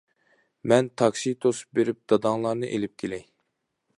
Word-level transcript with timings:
مەن 0.71 0.87
تاكسى 1.01 1.33
توسۇپ 1.45 1.79
بېرىپ 1.79 2.01
داداڭلارنى 2.13 2.73
ئېلىپ 2.77 2.95
كېلەي. 3.03 3.25